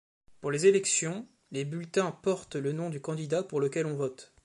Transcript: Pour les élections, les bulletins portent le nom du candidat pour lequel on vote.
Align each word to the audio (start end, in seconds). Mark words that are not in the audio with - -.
Pour 0.39 0.49
les 0.49 0.65
élections, 0.65 1.27
les 1.51 1.63
bulletins 1.63 2.11
portent 2.23 2.55
le 2.55 2.71
nom 2.71 2.89
du 2.89 2.99
candidat 3.01 3.43
pour 3.43 3.59
lequel 3.61 3.85
on 3.85 3.95
vote. 3.95 4.33